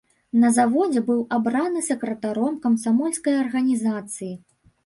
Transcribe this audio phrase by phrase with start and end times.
[0.43, 4.35] На заводзе быў абраны сакратаром камсамольскай арганізацыі.